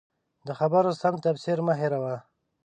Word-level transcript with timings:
د 0.47 0.49
خبرو 0.59 0.91
سم 1.01 1.13
تفسیر 1.25 1.57
مه 1.67 1.73
هېروه. 1.81 2.15